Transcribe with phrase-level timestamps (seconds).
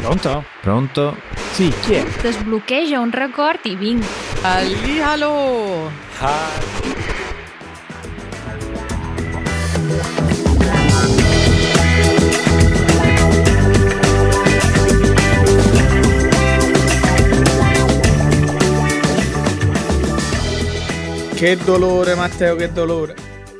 [0.00, 0.44] Pronto?
[0.62, 1.16] Pronto?
[1.52, 2.04] Sì, chi è?
[2.22, 4.02] Desbloqueja un record i vinc.
[4.40, 5.90] Hallihallo!
[21.34, 23.14] Che dolore, Matteo, che dolore.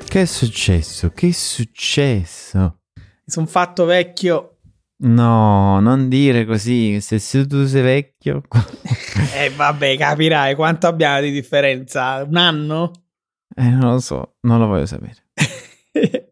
[0.07, 1.11] Che è successo?
[1.11, 2.81] Che è successo?
[2.95, 4.50] Mi sono fatto vecchio.
[5.03, 8.43] No, non dire così, se tu sei vecchio...
[9.35, 12.23] Eh, vabbè, capirai quanto abbiamo di differenza.
[12.25, 12.91] Un anno?
[13.57, 15.25] eh, non lo so, non lo voglio sapere.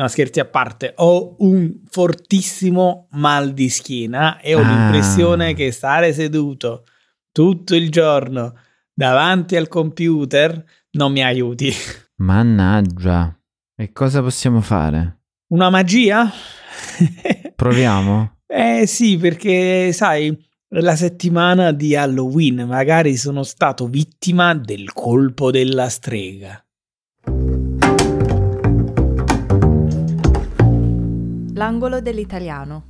[0.00, 4.62] No, scherzi a parte, ho un fortissimo mal di schiena e ho Ah.
[4.66, 6.84] l'impressione che stare seduto
[7.30, 8.54] tutto il giorno
[8.94, 11.70] davanti al computer non mi aiuti.
[12.16, 13.38] Mannaggia.
[13.76, 15.20] E cosa possiamo fare?
[15.48, 16.32] Una magia?
[17.60, 18.36] Proviamo?
[18.48, 20.34] eh sì, perché sai,
[20.76, 26.64] la settimana di Halloween magari sono stato vittima del colpo della strega.
[31.52, 32.84] L'angolo dell'italiano.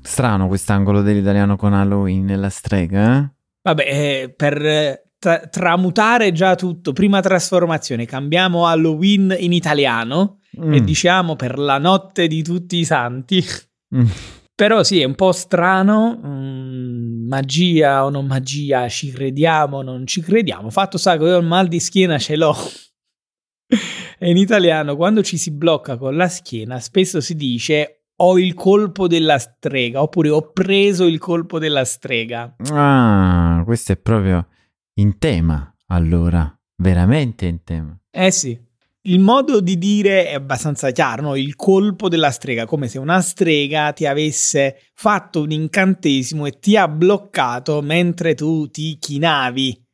[0.00, 3.30] Strano quest'angolo dell'italiano con Halloween e la strega, eh?
[3.62, 10.84] Vabbè, eh, per tra- tramutare già tutto, prima trasformazione, cambiamo Halloween in italiano e Mm,
[10.84, 13.42] diciamo per la notte di tutti i santi.
[13.94, 14.06] mm.
[14.54, 20.06] Però sì, è un po' strano, mm, magia o non magia, ci crediamo o non
[20.06, 20.70] ci crediamo.
[20.70, 22.54] Fatto sta che io il mal di schiena ce l'ho.
[24.18, 28.54] e in italiano quando ci si blocca con la schiena spesso si dice ho il
[28.54, 32.54] colpo della strega oppure ho preso il colpo della strega.
[32.70, 34.46] Ah, questo è proprio
[34.94, 36.54] in tema, allora.
[36.76, 37.96] Veramente in tema.
[38.10, 38.58] Eh sì,
[39.04, 41.36] il modo di dire è abbastanza chiaro, no?
[41.36, 46.76] il colpo della strega, come se una strega ti avesse fatto un incantesimo e ti
[46.76, 49.84] ha bloccato mentre tu ti chinavi.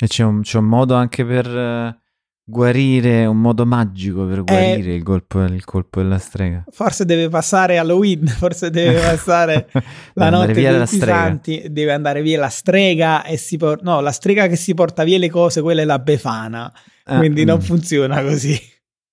[0.00, 1.98] E c'è un, c'è un modo anche per eh,
[2.44, 6.64] guarire, un modo magico per guarire il, colpo, il colpo della strega.
[6.70, 9.70] Forse deve passare Halloween, forse deve passare
[10.14, 14.12] la notte via dei santi, deve andare via la strega e si por- no, la
[14.12, 16.72] strega che si porta via le cose, quella è la befana,
[17.16, 17.62] quindi non mm.
[17.62, 18.58] funziona così.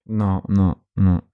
[0.10, 1.30] No, no, no.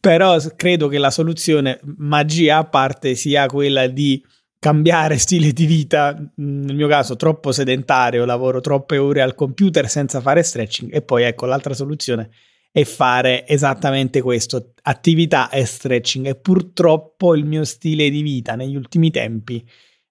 [0.00, 4.24] Però credo che la soluzione, magia a parte, sia quella di
[4.58, 9.88] cambiare stile di vita, mm, nel mio caso troppo sedentario, lavoro troppe ore al computer
[9.90, 12.30] senza fare stretching e poi ecco l'altra soluzione
[12.72, 18.74] è fare esattamente questo, attività e stretching e purtroppo il mio stile di vita negli
[18.74, 19.64] ultimi tempi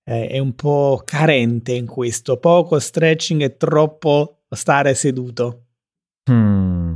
[0.05, 5.62] eh, è un po' carente in questo, poco stretching e troppo stare seduto.
[6.31, 6.95] Mm,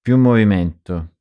[0.00, 1.14] Più movimento.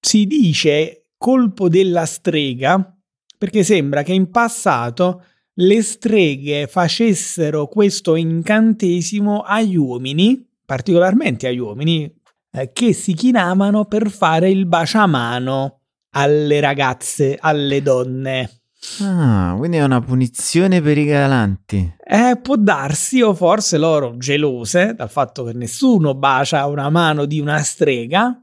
[0.00, 2.96] si dice colpo della strega
[3.36, 12.12] perché sembra che in passato le streghe facessero questo incantesimo agli uomini, particolarmente agli uomini,
[12.52, 15.80] eh, che si chinavano per fare il baciamano
[16.14, 18.57] alle ragazze, alle donne.
[19.00, 21.96] Ah, quindi è una punizione per i galanti.
[22.04, 27.40] Eh, può darsi, o forse loro, gelose dal fatto che nessuno bacia una mano di
[27.40, 28.40] una strega,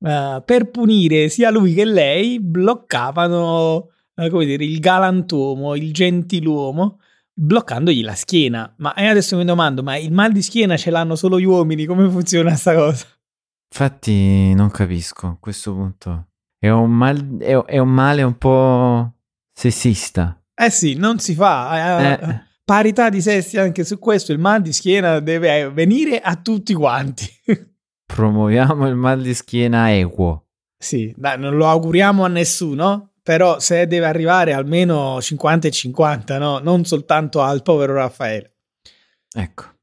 [0.00, 7.00] eh, per punire sia lui che lei, bloccavano, eh, come dire, il galantuomo, il gentiluomo,
[7.32, 8.74] bloccandogli la schiena.
[8.78, 11.84] Ma eh, adesso mi domando, ma il mal di schiena ce l'hanno solo gli uomini?
[11.84, 13.06] Come funziona sta cosa?
[13.70, 16.28] Infatti non capisco a questo punto.
[16.58, 19.12] È un, mal- è, è un male un po'
[19.54, 20.38] sessista.
[20.54, 21.98] Eh sì, non si fa.
[22.00, 22.42] eh, Eh.
[22.64, 27.26] Parità di sessi anche su questo, il mal di schiena deve venire a tutti quanti.
[28.06, 30.46] Promuoviamo il mal di schiena equo.
[30.78, 36.38] Sì, dai, non lo auguriamo a nessuno, però se deve arrivare almeno 50 e 50,
[36.38, 36.58] no?
[36.58, 38.56] Non soltanto al povero Raffaele.
[39.34, 39.73] Ecco.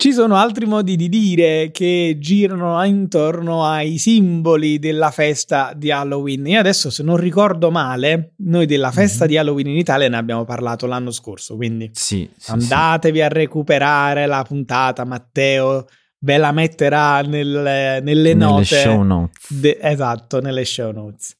[0.00, 6.46] Ci sono altri modi di dire che girano intorno ai simboli della festa di Halloween.
[6.46, 9.30] Io adesso, se non ricordo male, noi della festa Mhm.
[9.30, 12.50] di Halloween in Italia ne abbiamo parlato l'anno scorso, quindi Sì, sì, sì.
[12.50, 15.84] andatevi a recuperare la puntata, Matteo
[16.20, 18.54] ve la metterà nel- nelle note.
[18.54, 19.52] Nelle show notes.
[19.52, 21.36] De- esatto, nelle show notes.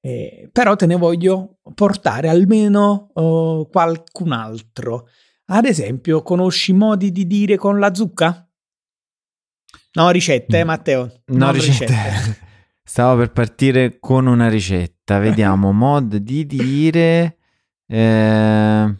[0.00, 5.08] Eh, però te ne voglio portare almeno oh, qualcun altro.
[5.50, 8.46] Ad esempio, conosci modi di dire con la zucca?
[9.94, 10.66] No, ricette, eh, Mm.
[10.66, 11.22] Matteo.
[11.26, 11.94] No, non ricette.
[12.84, 15.18] Stavo per partire con una ricetta.
[15.18, 17.38] Vediamo, mod di dire...
[17.86, 18.94] Eh...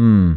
[0.00, 0.34] mm,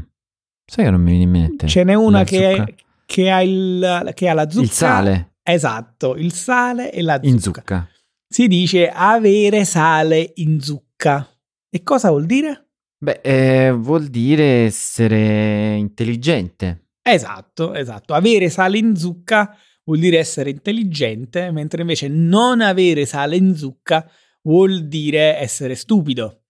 [0.69, 1.67] Sai che non mi viene in mente?
[1.67, 2.73] Ce n'è una che, zucca.
[3.05, 4.63] che ha il, che ha la zucca.
[4.65, 7.27] Il sale Esatto, il sale e la zucca.
[7.27, 7.89] in zucca.
[8.27, 11.25] Si dice avere sale in zucca.
[11.69, 12.66] E cosa vuol dire?
[12.99, 16.89] Beh, eh, vuol dire essere intelligente.
[17.01, 18.13] Esatto, esatto.
[18.13, 24.09] Avere sale in zucca vuol dire essere intelligente, mentre invece non avere sale in zucca
[24.41, 26.41] vuol dire essere stupido.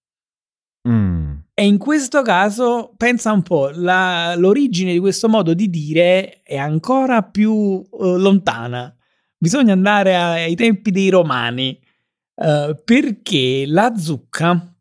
[0.87, 1.35] Mm.
[1.53, 6.55] E in questo caso, pensa un po', la- l'origine di questo modo di dire è
[6.55, 8.95] ancora più eh, lontana.
[9.37, 11.79] Bisogna andare ai tempi dei romani,
[12.35, 14.75] eh, perché la zucca,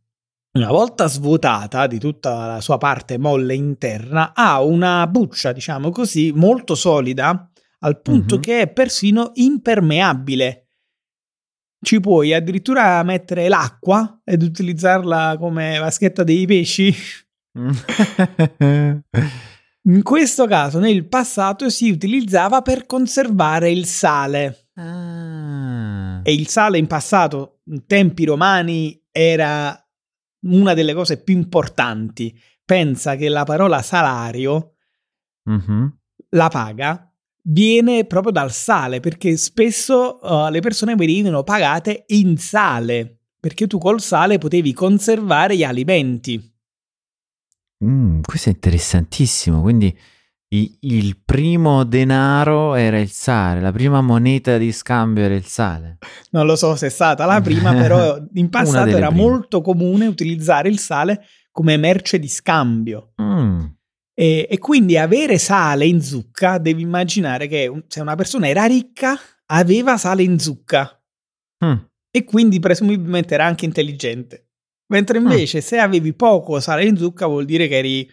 [0.56, 6.32] una volta svuotata di tutta la sua parte molle interna, ha una buccia, diciamo così,
[6.34, 7.50] molto solida,
[7.80, 8.40] al punto Mhm.
[8.40, 10.62] che è persino impermeabile.
[11.80, 16.94] Ci puoi addirittura mettere l'acqua ed utilizzarla come vaschetta dei pesci.
[19.86, 24.70] In questo caso, nel passato si utilizzava per conservare il sale.
[24.74, 26.20] Ah.
[26.24, 29.80] E il sale in passato, in tempi romani, era
[30.40, 32.38] una delle cose più importanti.
[32.64, 34.74] Pensa che la parola salario,
[35.44, 35.98] Mhm.
[36.30, 37.10] la paga,
[37.42, 43.78] viene proprio dal sale, perché spesso uh, le persone venivano pagate in sale, perché tu
[43.78, 46.54] col sale potevi conservare gli alimenti.
[47.84, 49.60] Mm, questo è interessantissimo.
[49.60, 49.96] Quindi
[50.48, 55.98] i- il primo denaro era il sale, la prima moneta di scambio era il sale.
[56.30, 59.22] Non lo so se è stata la prima, però in passato era prime.
[59.22, 63.12] molto comune utilizzare il sale come merce di scambio.
[63.20, 63.64] Mm.
[64.18, 69.18] E, e quindi avere sale in zucca, devi immaginare che se una persona era ricca,
[69.46, 70.90] aveva sale in zucca
[71.64, 71.74] Mm.
[72.10, 74.48] e quindi presumibilmente era anche intelligente.
[74.92, 78.08] Mentre invece se avevi poco sale in zucca vuol dire che eri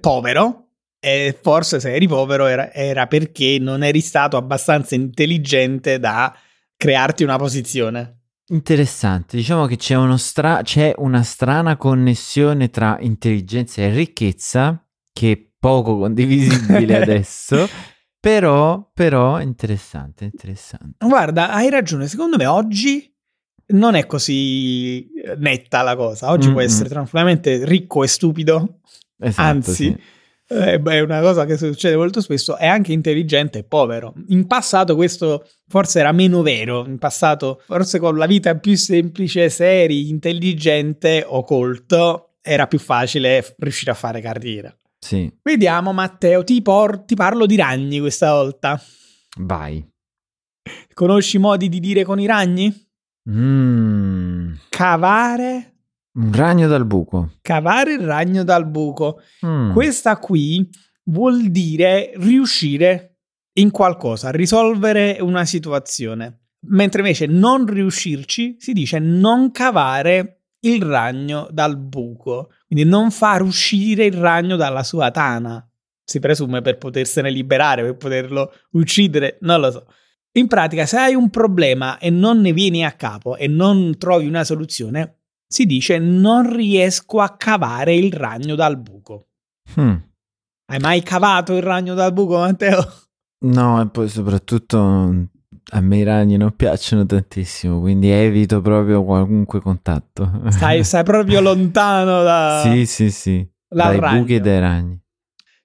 [0.00, 0.63] povero
[1.04, 6.34] e forse se eri povero era, era perché non eri stato abbastanza intelligente da
[6.76, 8.20] crearti una posizione.
[8.46, 15.32] Interessante, diciamo che c'è, uno stra- c'è una strana connessione tra intelligenza e ricchezza che
[15.32, 17.68] è poco condivisibile adesso,
[18.18, 21.06] però, però interessante, interessante.
[21.06, 23.12] Guarda, hai ragione, secondo me oggi
[23.66, 26.30] non è così eh, netta la cosa.
[26.30, 26.70] Oggi puoi Mm-mm.
[26.70, 28.80] essere tranquillamente ricco e stupido,
[29.18, 29.96] Esatto, anzi, sì.
[30.48, 34.14] Eh, è una cosa che succede molto spesso, è anche intelligente e povero.
[34.28, 39.48] In passato questo forse era meno vero, in passato forse con la vita più semplice,
[39.50, 44.76] se eri intelligente o colto, era più facile riuscire a fare carriera.
[44.98, 48.80] Sì, Vediamo Matteo, ti, por- ti parlo di ragni questa volta.
[49.38, 49.86] vai.
[50.94, 52.72] Conosci i modi di dire con i ragni?
[53.28, 55.73] Mm, Cavare
[56.14, 57.32] un ragno dal buco.
[57.42, 59.20] Cavare il ragno dal buco.
[59.44, 60.68] Mm, Questa qui
[61.04, 63.18] vuol dire riuscire
[63.54, 66.40] in qualcosa, risolvere una situazione.
[66.66, 73.42] Mentre invece non riuscirci si dice non cavare il ragno dal buco, quindi non far
[73.42, 75.66] uscire il ragno dalla sua tana.
[76.02, 79.86] Si presume per potersene liberare, per poterlo uccidere, non lo so.
[80.36, 84.26] In pratica, se hai un problema e non ne vieni a capo e non trovi
[84.26, 89.28] una soluzione, si dice non riesco a cavare il ragno dal buco.
[89.80, 89.94] mm.
[90.66, 92.82] Hai mai cavato il ragno dal buco, Matteo?
[93.44, 95.22] No, e poi soprattutto mm,
[95.72, 100.42] a me i ragni non piacciono tantissimo, quindi evito proprio qualunque contatto.
[100.48, 102.62] Stai, stai proprio lontano da...
[102.64, 103.46] Sì, sì, sì.
[103.68, 104.20] Dai ragno.
[104.20, 105.03] buchi e dai ragni.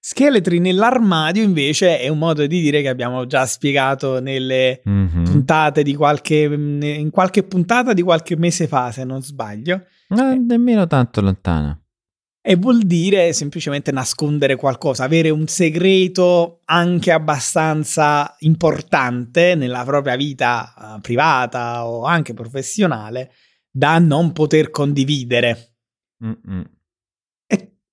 [0.02, 5.24] Scheletri nell'armadio invece è un modo di dire che abbiamo già spiegato nelle Mhm.
[5.24, 6.44] puntate di qualche...
[6.44, 9.84] in qualche puntata di qualche mese fa, se non sbaglio.
[10.10, 11.78] No, nemmeno tanto lontana.
[12.42, 20.74] E vuol dire semplicemente nascondere qualcosa, avere un segreto anche abbastanza importante nella propria vita
[20.96, 23.32] eh, privata o anche professionale
[23.70, 25.76] da non poter condividere.
[26.24, 26.64] Mm-mm.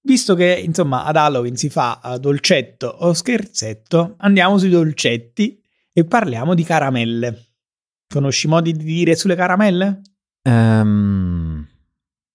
[0.06, 5.60] E visto che insomma ad Halloween si fa eh, dolcetto o scherzetto, andiamo sui dolcetti
[5.92, 7.46] e parliamo di caramelle.
[8.08, 10.02] Conosci modi di dire sulle caramelle?
[10.42, 11.66] Ehm,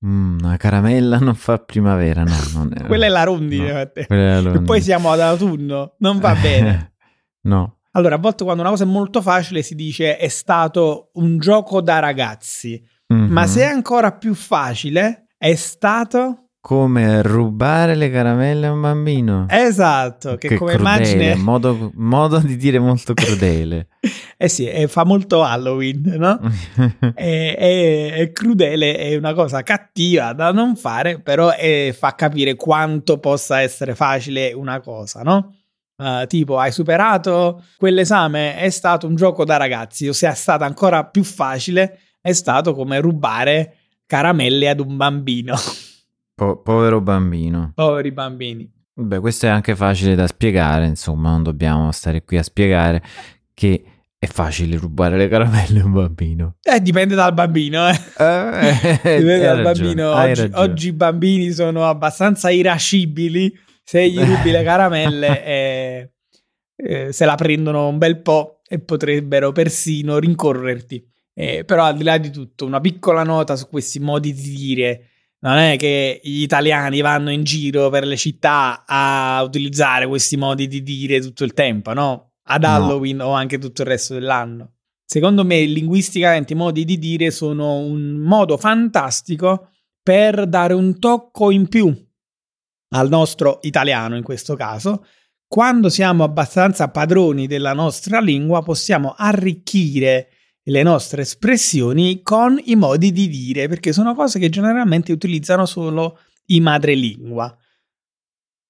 [0.05, 2.35] mm, una caramella non fa primavera, no.
[2.53, 4.65] Non è, Quella è la rondine, no, è la E rondine.
[4.65, 6.95] poi siamo ad autunno, non va bene.
[7.47, 7.77] no.
[7.91, 11.79] Allora, a volte quando una cosa è molto facile si dice è stato un gioco
[11.81, 13.47] da ragazzi, ma Mhm.
[13.47, 16.47] se è ancora più facile è stato...
[16.61, 19.47] Come rubare le caramelle a un bambino.
[19.49, 21.35] Esatto, che, come crudele, immagine...
[21.35, 23.87] Modo, modo di dire molto crudele.
[24.41, 26.39] Eh sì, eh, fa molto Halloween, no?
[27.13, 32.55] È, è- è crudele, è una cosa cattiva da non fare, però eh, fa capire
[32.55, 35.53] quanto possa essere facile una cosa, no?
[35.95, 40.63] Uh, tipo, hai superato quell'esame, è stato un gioco da ragazzi, o se è stato
[40.63, 43.75] ancora più facile, è stato come rubare
[44.07, 45.55] caramelle ad un bambino.
[46.41, 47.71] Po- povero bambino.
[47.75, 48.67] Poveri bambini.
[48.95, 53.03] Beh, questo è anche facile da spiegare, insomma, non dobbiamo stare qui a spiegare
[53.53, 53.83] che
[54.17, 56.55] è facile rubare le caramelle a un bambino.
[56.63, 57.91] Eh, dipende dal bambino, eh.
[57.91, 58.71] Eh,
[59.19, 60.13] Dipende hai dal ragione, bambino.
[60.15, 63.53] Oggi, oggi i bambini sono abbastanza irascibili.
[63.83, 66.11] Se gli rubi le caramelle, eh,
[66.75, 71.07] eh, se la prendono un bel po' e potrebbero persino rincorrerti.
[71.35, 75.05] Eh, però, al di là di tutto, una piccola nota su questi modi di dire.
[75.43, 80.67] Non è che gli italiani vanno in giro per le città a utilizzare questi modi
[80.67, 82.33] di dire tutto il tempo, no?
[82.43, 82.67] Ad No.
[82.67, 84.73] Halloween o anche tutto il resto dell'anno.
[85.03, 89.69] Secondo me, linguisticamente, i modi di dire sono un modo fantastico
[90.01, 91.93] per dare un tocco in più
[92.93, 95.05] al nostro italiano in questo caso.
[95.47, 100.29] Quando siamo abbastanza padroni della nostra lingua, possiamo arricchire
[100.63, 106.19] le nostre espressioni con i modi di dire, perché sono cose che generalmente utilizzano solo
[106.47, 107.55] i madrelingua,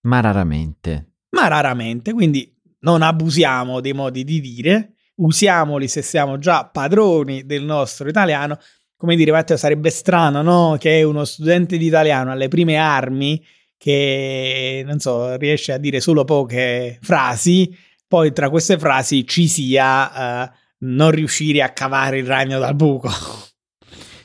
[0.01, 1.13] Ma raramente.
[1.31, 7.63] ma raramente, quindi non abusiamo dei modi di dire, usiamoli se siamo già padroni del
[7.63, 8.57] nostro italiano.
[8.95, 10.77] Come dire, Matteo, sarebbe strano, no?
[10.79, 13.43] Che uno studente di italiano alle prime armi,
[13.77, 17.75] che non so, riesce a dire solo poche frasi,
[18.07, 23.09] poi tra queste frasi ci sia eh, non riuscire a cavare il ragno dal buco.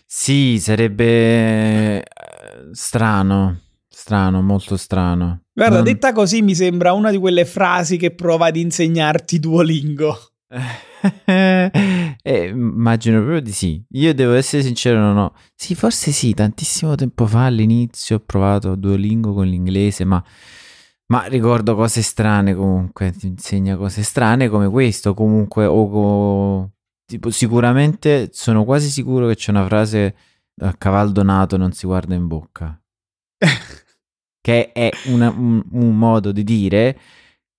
[0.06, 2.04] Sì, sarebbe eh,
[2.72, 5.42] strano, strano, molto strano.
[5.52, 10.18] Guarda, Non- detta così mi sembra una di quelle frasi che prova ad insegnarti Duolingo.
[12.28, 13.80] Eh, immagino proprio di sì.
[13.90, 15.34] Io devo essere sincero, non ho.
[15.54, 20.20] Sì, forse sì, tantissimo tempo fa all'inizio ho provato Duolingo con l'inglese, ma,
[21.06, 23.12] ma ricordo cose strane comunque.
[23.12, 26.70] Ti insegna cose strane come questo, comunque, o co-
[27.04, 30.16] tipo, sicuramente sono quasi sicuro che c'è una frase
[30.60, 32.80] a cavallo donato non si guarda in bocca.
[34.40, 36.98] che è una- un, un modo di dire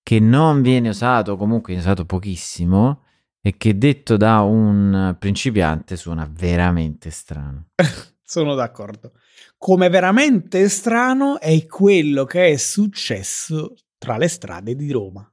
[0.02, 3.02] che non viene usato, comunque viene usato pochissimo,
[3.40, 7.68] e che detto da un principiante suona veramente strano.
[8.22, 9.12] Sono d'accordo.
[9.56, 15.28] Come veramente strano è quello che è successo tra le strade di Roma.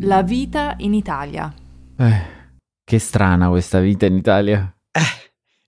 [0.00, 1.52] La vita in Italia.
[1.98, 2.20] Eh,
[2.84, 4.70] che strana questa vita in Italia.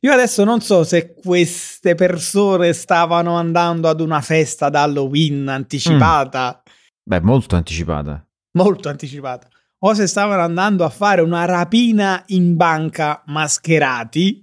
[0.00, 6.62] Io adesso non so se queste persone stavano andando ad una festa d'Halloween anticipata,
[7.02, 8.25] Beh, molto anticipata.
[8.52, 9.49] molto anticipata,
[9.81, 14.41] o se stavano andando a fare una rapina in banca mascherati,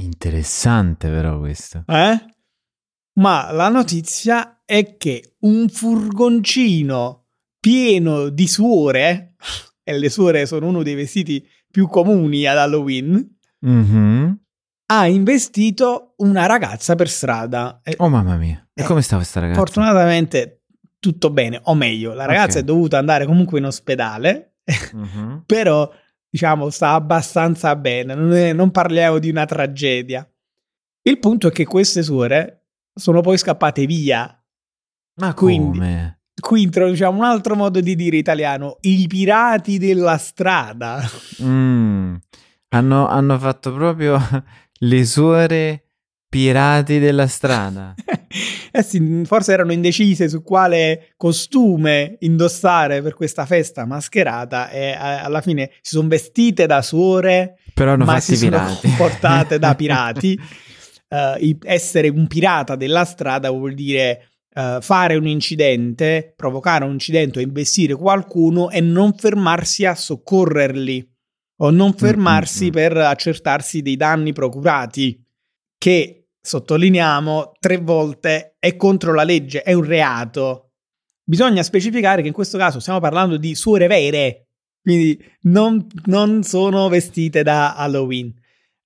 [0.00, 1.82] Interessante però questo.
[1.86, 2.24] eh?
[3.18, 7.26] Ma la notizia è che un furgoncino
[7.58, 9.34] pieno di suore,
[9.82, 14.38] e le suore sono uno dei vestiti più comuni ad Halloween, Mhm.
[14.92, 17.80] ha investito una ragazza per strada.
[17.96, 18.64] Oh mamma mia.
[18.72, 19.58] E Eh, come sta questa ragazza?
[19.58, 20.62] Fortunatamente
[21.00, 22.62] tutto bene, o meglio, la ragazza Ok.
[22.62, 24.47] è dovuta andare comunque in ospedale,
[24.92, 25.42] Mhm.
[25.46, 25.90] però
[26.30, 30.28] diciamo sta abbastanza bene, non, è- non parliamo di una tragedia.
[31.02, 34.32] Il punto è che queste suore sono poi scappate via.
[35.20, 36.12] Ma Quindi- come?
[36.38, 41.02] Qui introduciamo un altro modo di dire italiano, i pirati della strada.
[41.42, 42.14] Mm.
[42.68, 44.20] Hanno, hanno fatto proprio
[44.80, 45.87] le suore
[46.28, 47.94] pirati della strada.
[48.70, 54.92] eh sì, forse erano indecise su quale costume indossare per questa festa mascherata e eh,
[54.94, 58.86] alla fine si sono vestite da suore Però hanno ma fatti si sono pirati.
[58.88, 60.40] comportate da pirati.
[61.40, 67.38] I- essere un pirata della strada vuol dire eh, fare un incidente, provocare un incidente
[67.38, 71.16] o investire qualcuno e non fermarsi a soccorrerli
[71.60, 72.70] o non fermarsi mm.
[72.70, 75.24] per accertarsi dei danni procurati,
[75.76, 76.17] che
[76.48, 80.70] sottolineiamo tre volte è contro la legge, è un reato.
[81.22, 84.48] Bisogna specificare che in questo caso stiamo parlando di suore vere,
[84.80, 88.32] quindi non, non sono vestite da Halloween.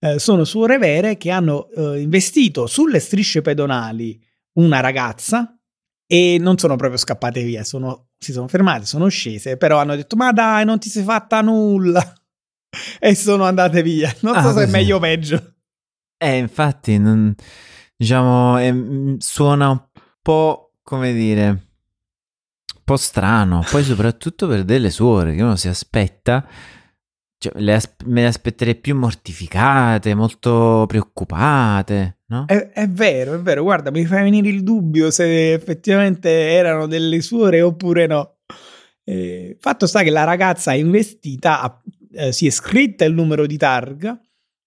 [0.00, 4.20] Eh, sono suore vere che hanno eh, investito sulle strisce pedonali
[4.54, 5.56] una ragazza
[6.04, 10.16] e non sono proprio scappate via, sono- si sono fermate, sono scese, però hanno detto
[10.16, 12.02] ma dai non ti sei fatta nulla
[12.98, 14.12] e sono andate via.
[14.22, 15.51] Non so Ah, se è meglio o peggio.
[16.22, 17.34] Eh, infatti, non-
[17.96, 19.82] diciamo, è- mm, suona un
[20.22, 23.64] po', come dire, un po' strano.
[23.68, 26.46] Poi soprattutto per delle suore che uno si aspetta,
[27.38, 32.44] cioè, le as- me le aspetterei più mortificate, molto preoccupate, no?
[32.46, 37.20] È, è vero, è vero, guarda, mi fa venire il dubbio se effettivamente erano delle
[37.20, 38.36] suore oppure no.
[39.04, 41.82] Eh, fatto sta che la ragazza investita, ha-
[42.14, 44.20] eh, si è scritta il numero di targa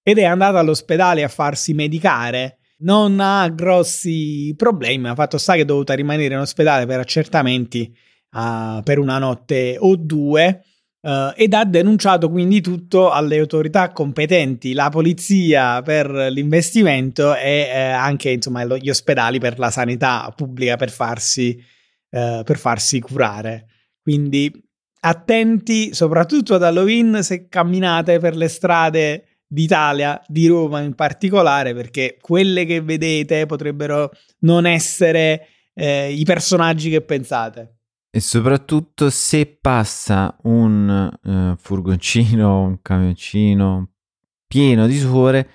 [0.08, 2.60] ed è andata all'ospedale a farsi medicare.
[2.78, 7.92] Non ha grossi problemi, ha fatto sta che è dovuta rimanere in ospedale per accertamenti
[8.34, 10.62] uh, per una notte o due.
[11.02, 17.80] Uh, ed ha denunciato quindi tutto alle autorità competenti, la polizia per l'investimento e eh,
[17.80, 21.58] anche insomma, gli ospedali per la sanità pubblica per farsi,
[22.12, 23.66] uh, per farsi curare.
[24.04, 24.52] Quindi
[25.00, 32.18] attenti soprattutto ad Halloween se camminate per le strade d'Italia, di Roma in particolare, perché
[32.20, 37.76] quelle che vedete potrebbero non essere eh, i personaggi che pensate.
[38.10, 43.90] E soprattutto se passa un uh, furgoncino, un camioncino
[44.48, 45.50] pieno di suore,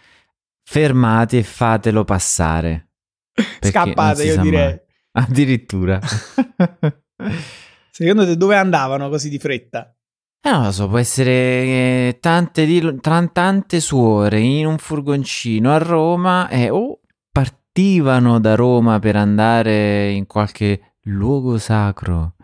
[0.63, 2.91] fermate e fatelo passare.
[3.61, 4.67] Scappate, io direi.
[4.67, 4.81] Mai.
[5.13, 5.99] Addirittura.
[7.91, 9.95] Secondo te dove andavano così di fretta?
[10.43, 15.77] Eh, non lo so, può essere eh, tante, di, tante suore in un furgoncino a
[15.77, 22.37] Roma e o partivano da Roma per andare in qualche luogo sacro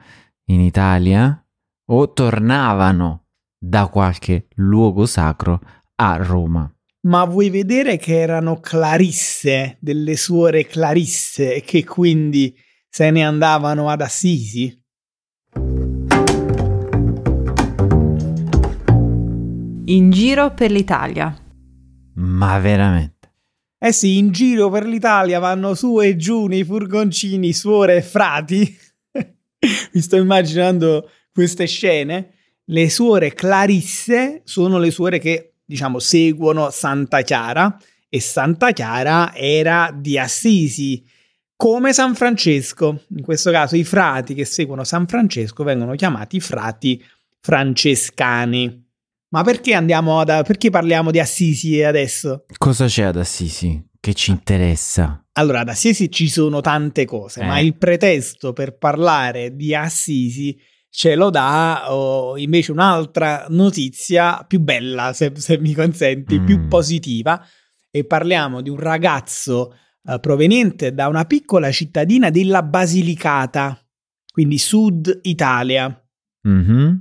[0.46, 1.42] in Italia
[1.86, 5.58] o tornavano da qualche luogo sacro
[5.96, 6.70] a Roma.
[7.06, 12.54] Ma vuoi vedere che erano clarisse, delle suore clarisse che quindi
[12.88, 14.84] se ne andavano ad Assisi?
[19.88, 21.32] In giro per l'Italia.
[22.14, 23.30] Ma veramente?
[23.78, 28.76] Eh sì, in giro per l'Italia vanno su e giù nei furgoncini suore e frati
[29.92, 32.32] mi sto immaginando queste scene.
[32.64, 39.94] Le suore Clarisse sono le suore che, diciamo, seguono Santa Chiara e Santa Chiara era
[39.96, 41.04] di Assisi,
[41.54, 43.04] come San Francesco.
[43.10, 47.00] In questo caso i frati che seguono San Francesco vengono chiamati frati
[47.38, 48.85] francescani.
[49.36, 52.46] Ma perché andiamo ad, perché parliamo di Assisi adesso?
[52.56, 55.26] Cosa c'è ad Assisi che ci interessa?
[55.32, 57.44] Allora, ad Assisi ci sono tante cose, eh.
[57.44, 64.60] ma il pretesto per parlare di Assisi ce lo dà oh, invece un'altra notizia più
[64.60, 66.44] bella, se, se mi consenti, mm.
[66.46, 67.46] più positiva.
[67.90, 73.78] E parliamo di un ragazzo uh, proveniente da una piccola cittadina della Basilicata,
[74.32, 76.08] quindi sud Italia,
[76.48, 76.94] mm-hmm.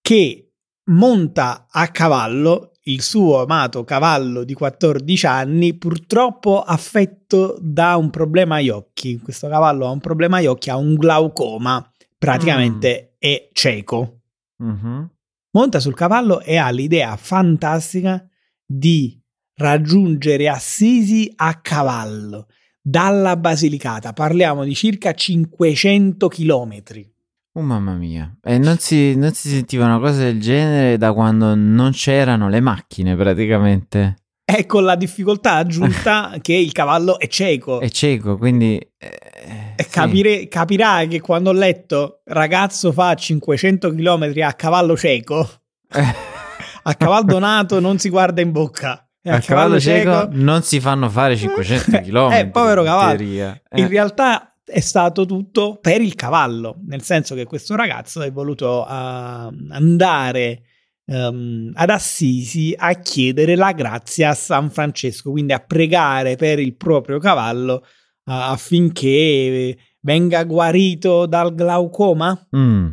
[0.00, 0.45] che
[0.86, 8.56] monta a cavallo il suo amato cavallo di 14 anni, purtroppo affetto da un problema
[8.56, 9.18] agli occhi.
[9.18, 11.84] Questo cavallo ha un problema agli occhi, ha un glaucoma,
[12.16, 13.16] praticamente mm.
[13.18, 14.20] è cieco.
[14.62, 15.04] Mm-hmm.
[15.50, 18.24] Monta sul cavallo e ha l'idea fantastica
[18.64, 19.20] di
[19.54, 22.46] raggiungere Assisi a cavallo
[22.80, 24.12] dalla Basilicata.
[24.12, 27.15] Parliamo di circa 500 chilometri.
[27.56, 31.54] Oh mamma mia, e non si, non si sentiva una cosa del genere da quando
[31.54, 34.16] non c'erano le macchine praticamente.
[34.44, 37.80] E con la difficoltà aggiunta che il cavallo è cieco.
[37.80, 38.76] È cieco, quindi...
[38.98, 40.48] Eh, capire, sì.
[40.48, 45.48] capirà che quando ho letto ragazzo fa 500 km a cavallo cieco,
[45.92, 49.02] a cavallo nato non si guarda in bocca.
[49.22, 52.32] E a, cavallo, cavallo cieco non si fanno fare 500 km.
[52.36, 53.22] Eh, povero cavallo.
[53.22, 53.62] In, eh.
[53.80, 58.84] in realtà è stato tutto per il cavallo, nel senso che questo ragazzo è voluto
[58.84, 60.62] uh, andare
[61.06, 66.74] um, ad Assisi a chiedere la grazia a San Francesco, quindi a pregare per il
[66.74, 72.48] proprio cavallo uh, affinché venga guarito dal glaucoma.
[72.56, 72.88] Mm.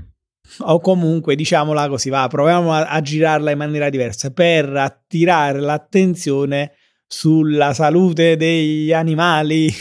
[0.60, 6.74] O comunque, diciamola così, va, proviamo a, a girarla in maniera diversa per attirare l'attenzione
[7.08, 9.72] sulla salute degli animali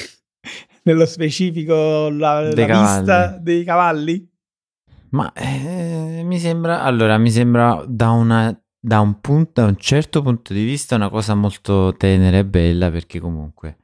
[0.84, 4.28] nello specifico la, la vista dei cavalli?
[5.10, 10.22] Ma eh, mi sembra, allora, mi sembra da, una, da, un punto, da un certo
[10.22, 13.76] punto di vista una cosa molto tenera e bella perché comunque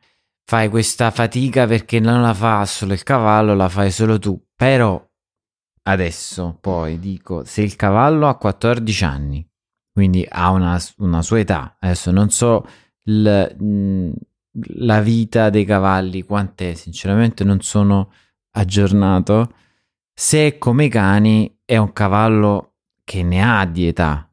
[0.49, 4.43] fai questa fatica perché non la fa solo il cavallo, la fai solo tu.
[4.57, 5.07] Però
[5.83, 9.47] adesso poi dico, se il cavallo ha 14 anni,
[9.93, 12.67] quindi ha una, una sua età, adesso non so
[13.05, 14.11] il, mh,
[14.75, 18.13] la vita dei cavalli quant'è, sinceramente non sono
[18.53, 19.53] aggiornato.
[20.13, 24.31] Se è come i cani, è un cavallo che ne ha di età,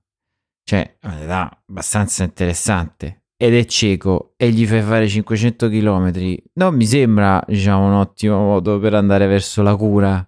[0.63, 3.23] cioè un'età abbastanza interessante.
[3.37, 8.37] Ed è cieco e gli fai fare 500 km, non mi sembra diciamo un ottimo
[8.37, 10.25] modo per andare verso la cura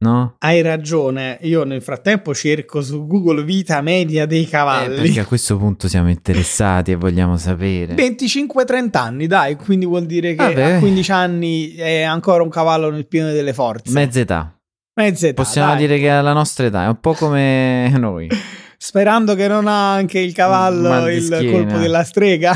[0.00, 0.36] No?
[0.38, 4.98] Hai ragione, io nel frattempo cerco su Google vita media dei cavalli.
[4.98, 7.96] Eh, perché a questo punto siamo interessati e vogliamo sapere.
[7.96, 10.72] 25-30 anni, dai, quindi vuol dire che Vabbè.
[10.74, 13.92] a 15 anni è ancora un cavallo nel pieno delle forze.
[13.92, 14.56] Mezza età.
[14.94, 15.42] Mezza età.
[15.42, 15.78] Possiamo dai.
[15.78, 18.28] dire che è la nostra età, è un po' come noi.
[18.76, 22.54] Sperando che non ha anche il cavallo il colpo della strega.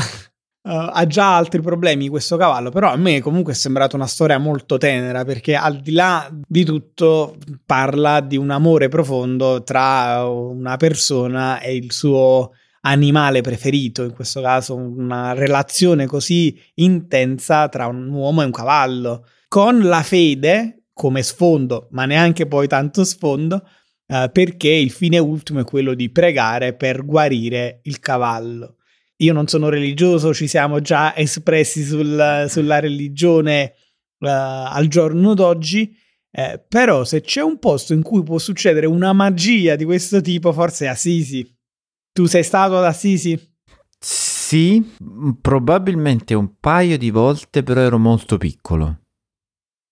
[0.65, 4.37] Uh, ha già altri problemi questo cavallo, però a me comunque è sembrata una storia
[4.37, 10.77] molto tenera perché al di là di tutto parla di un amore profondo tra una
[10.77, 12.53] persona e il suo
[12.85, 19.25] animale preferito, in questo caso una relazione così intensa tra un uomo e un cavallo,
[19.49, 23.67] con la fede come sfondo, ma neanche poi tanto sfondo,
[24.07, 28.77] eh, perché il fine ultimo è quello di pregare per guarire il cavallo.
[29.23, 33.73] Io non sono religioso, ci siamo già espressi sul- sulla religione
[34.19, 35.95] eh, al giorno d'oggi,
[36.31, 40.51] eh, però se c'è un posto in cui può succedere una magia di questo tipo,
[40.51, 41.49] forse è Assisi.
[42.11, 43.39] Tu sei stato ad Assisi?
[43.99, 44.83] Sì,
[45.41, 49.01] probabilmente un paio di volte, però ero molto piccolo.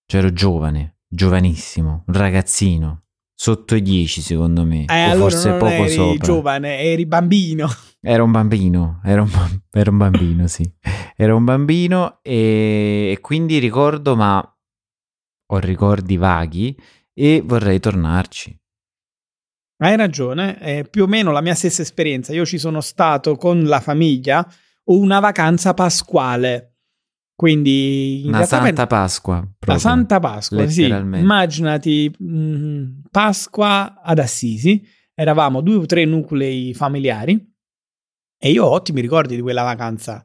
[0.06, 5.58] Cioè ero giovane, giovanissimo, un ragazzino, sotto i 10 secondo me, Eh, allora forse non
[5.58, 6.26] poco eri sopra.
[6.26, 7.68] giovane, eri bambino.
[8.04, 9.30] Era un bambino, era un,
[9.70, 10.68] era un bambino, sì.
[11.14, 14.40] Era un bambino e, e quindi ricordo, ma
[15.46, 16.76] ho ricordi vaghi
[17.14, 18.58] e vorrei tornarci.
[19.82, 22.32] Hai ragione, è più o meno la mia stessa esperienza.
[22.32, 24.44] Io ci sono stato con la famiglia
[24.86, 26.78] una vacanza pasquale.
[27.36, 29.36] Quindi in Una Santa Pasqua.
[29.36, 29.78] la proprio.
[29.78, 30.86] Santa Pasqua, sì.
[30.86, 34.84] Immaginati mh, Pasqua ad Assisi,
[35.14, 37.50] eravamo due o tre nuclei familiari
[38.44, 40.24] e io ho ottimi ricordi di quella vacanza.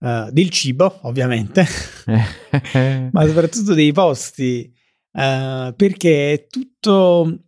[0.00, 1.66] eh, del cibo, ovviamente,
[3.12, 4.72] ma soprattutto dei posti,
[5.12, 7.40] eh, perché è tutto,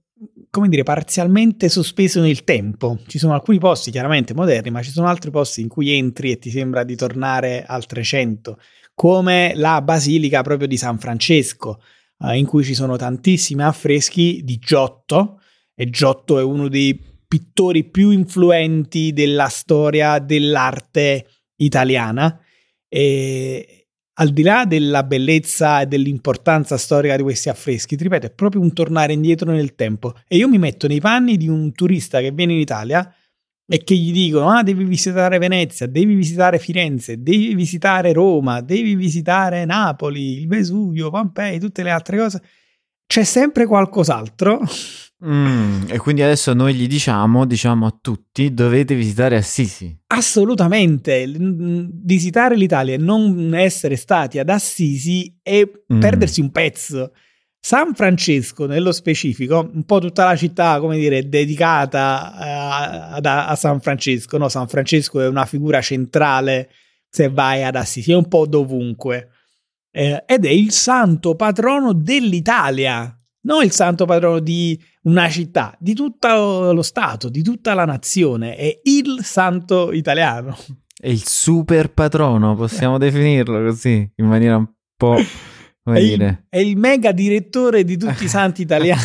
[0.51, 2.99] come dire, parzialmente sospeso nel tempo.
[3.07, 6.39] Ci sono alcuni posti chiaramente moderni, ma ci sono altri posti in cui entri e
[6.39, 8.59] ti sembra di tornare al 300,
[8.95, 11.81] come la Basilica proprio di San Francesco,
[12.19, 15.41] eh, in cui ci sono tantissimi affreschi di Giotto,
[15.75, 21.27] e Giotto è uno dei pittori più influenti della storia dell'arte
[21.59, 22.41] italiana.
[22.89, 28.33] E al di là della bellezza e dell'importanza storica di questi affreschi, ti ripeto, è
[28.33, 30.15] proprio un tornare indietro nel tempo.
[30.27, 33.15] E io mi metto nei panni di un turista che viene in Italia
[33.65, 38.97] e che gli dicono: Ah, devi visitare Venezia, devi visitare Firenze, devi visitare Roma, devi
[38.97, 42.43] visitare Napoli, il Vesuvio, Pompei, tutte le altre cose.
[43.07, 44.63] C'è sempre qualcos'altro.
[45.25, 49.95] Mm, e quindi adesso noi gli diciamo, diciamo a tutti, dovete visitare Assisi.
[50.07, 56.01] Assolutamente, visitare l'Italia e non essere stati ad Assisi è Mm.
[56.01, 57.13] perdersi un pezzo.
[57.63, 63.55] San Francesco, nello specifico, un po' tutta la città, come dire, dedicata eh, ad- a,
[63.57, 64.39] San Francesco.
[64.39, 66.71] No, San Francesco è una figura centrale
[67.11, 69.29] se vai ad Assisi, è un po' dovunque.
[69.91, 75.95] Eh, ed è il santo patrono dell'Italia, non il santo patrono di una città, di
[75.95, 78.57] tutto lo Stato, di tutta la nazione.
[78.57, 80.57] È il santo italiano.
[80.97, 85.17] È il super patrono, possiamo definirlo così, in maniera un po'...
[85.83, 86.47] come È il, dire...
[86.49, 89.01] è il mega direttore di tutti i santi italiani.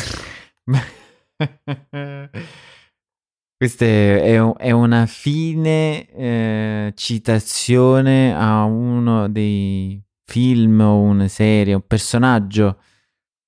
[3.58, 11.88] Questa è, è una fine eh, citazione a uno dei film o una serie, un
[11.88, 12.80] personaggio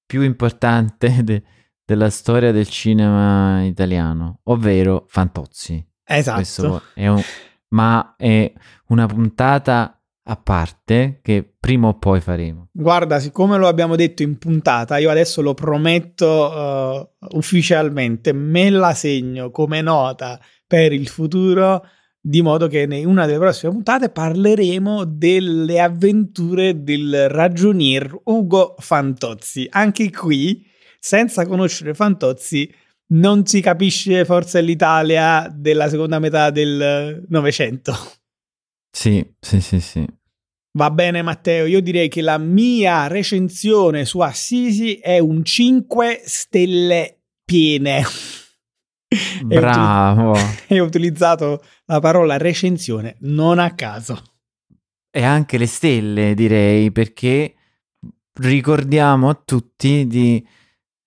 [0.07, 1.43] più importante de-
[1.85, 5.85] della storia del cinema italiano, ovvero Fantozzi.
[6.03, 6.81] Esatto.
[6.95, 7.21] È un-
[7.69, 8.51] ma è
[8.87, 12.67] una puntata a parte che prima o poi faremo.
[12.71, 18.93] Guarda, siccome lo abbiamo detto in puntata, io adesso lo prometto eh, ufficialmente, me la
[18.93, 21.85] segno come nota per il futuro,
[22.27, 29.65] di modo che in una delle prossime puntate parleremo delle avventure del ragionier Ugo Fantozzi.
[29.69, 30.67] Anche qui,
[30.99, 32.69] senza conoscere Fantozzi,
[33.13, 37.95] non si capisce forse l'Italia della seconda metà del Novecento.
[38.91, 40.05] Sì, sì, sì, sì.
[40.73, 47.21] Va bene Matteo, io direi che la mia recensione su Assisi è un 5 stelle
[47.45, 48.03] piene.
[49.43, 50.35] Bravo.
[50.67, 54.21] E ho utilizzato la parola recensione non a caso.
[55.09, 57.55] E anche le stelle, direi, perché
[58.39, 60.45] ricordiamo a tutti di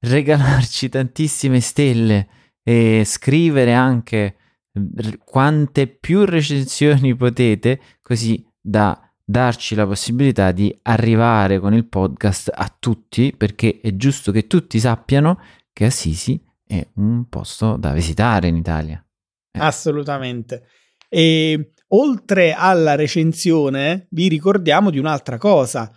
[0.01, 2.29] regalarci tantissime stelle
[2.63, 4.37] e scrivere anche
[4.73, 12.51] r- quante più recensioni potete, così da darci la possibilità di arrivare con il podcast
[12.53, 15.41] a tutti, perché è giusto che tutti sappiano
[15.73, 19.05] che Assisi è un posto da visitare in Italia.
[19.51, 19.59] Eh.
[19.59, 20.69] Assolutamente.
[21.09, 25.93] E oltre alla recensione, vi ricordiamo di un'altra cosa.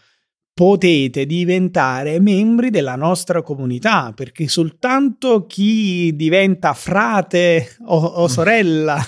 [0.55, 8.99] potete diventare membri della nostra comunità, perché soltanto chi diventa frate o, o sorella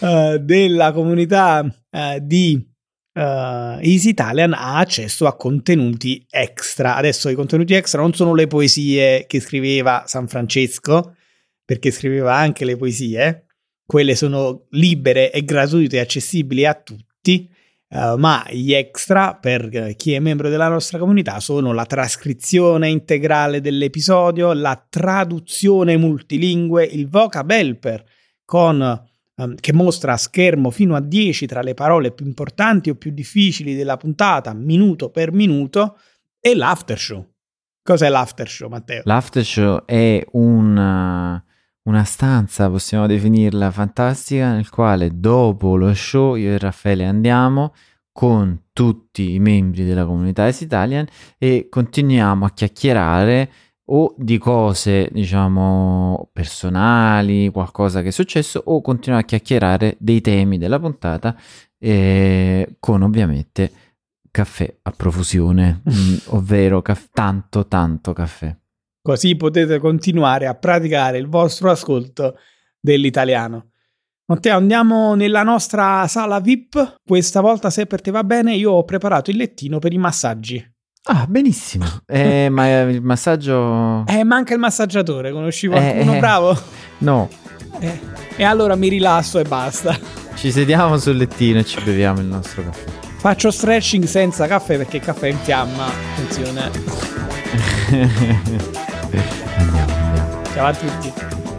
[0.00, 2.62] uh, della comunità uh, di
[3.18, 6.94] uh, Easy Italian ha accesso a contenuti extra.
[6.96, 11.16] Adesso i contenuti extra non sono le poesie che scriveva San Francesco,
[11.64, 13.46] perché scriveva anche le poesie,
[13.84, 17.56] quelle sono libere e gratuite e accessibili a tutti
[17.90, 23.62] Uh, ma gli extra per chi è membro della nostra comunità sono la trascrizione integrale
[23.62, 28.04] dell'episodio, la traduzione multilingue, il vocab helper
[28.44, 29.07] con,
[29.38, 33.10] um, che mostra a schermo fino a 10 tra le parole più importanti o più
[33.10, 35.98] difficili della puntata, minuto per minuto,
[36.40, 37.26] e l'after show.
[37.82, 39.02] Cos'è l'after show, Matteo?
[39.04, 41.42] L'after show è una,
[41.84, 47.72] una stanza, possiamo definirla fantastica, nel quale dopo lo show io e Raffaele andiamo
[48.12, 51.06] con tutti i membri della comunità Is Italian
[51.38, 53.50] e continuiamo a chiacchierare
[53.90, 60.58] o di cose, diciamo, personali, qualcosa che è successo, o continuiamo a chiacchierare dei temi
[60.58, 61.36] della puntata,
[61.78, 63.70] eh, con ovviamente
[64.30, 68.54] caffè a profusione, mm, ovvero caff- tanto, tanto caffè.
[69.00, 72.36] Così potete continuare a praticare il vostro ascolto
[72.78, 73.70] dell'italiano.
[74.26, 76.96] Matteo, andiamo nella nostra sala VIP.
[77.02, 80.62] Questa volta, se per te va bene, io ho preparato il lettino per i massaggi.
[81.10, 81.86] Ah, benissimo.
[82.06, 84.04] Eh, ma il massaggio...
[84.06, 85.32] Eh, manca il massaggiatore.
[85.32, 86.58] Conosci qualcuno eh, bravo?
[86.98, 87.28] No.
[87.80, 87.98] Eh,
[88.36, 89.96] e allora mi rilasso e basta.
[90.34, 92.84] Ci sediamo sul lettino e ci beviamo il nostro caffè.
[93.18, 95.86] Faccio stretching senza caffè perché il caffè in fiamma.
[95.86, 96.70] Attenzione.
[99.56, 100.42] andiamo, andiamo.
[100.52, 101.12] Ciao a tutti.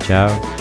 [0.05, 0.58] Ciao.